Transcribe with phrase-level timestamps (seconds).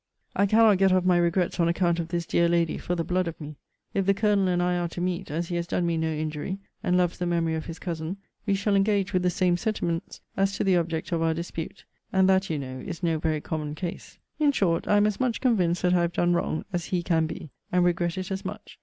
[0.35, 3.27] I cannot get off my regrets on account of this dear lady for the blood
[3.27, 3.57] of me.
[3.93, 6.57] If the Colonel and I are to meet, as he has done me no injury,
[6.81, 8.17] and loves the memory of his cousin,
[8.47, 12.27] we shall engage with the same sentiments, as to the object of our dispute; and
[12.27, 14.17] that, you know, is no very common case.
[14.39, 17.27] In short, I am as much convinced that I have done wrong, as he can
[17.27, 18.79] be; and regret it as much.